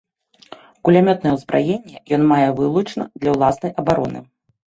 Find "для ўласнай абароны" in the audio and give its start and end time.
3.25-4.19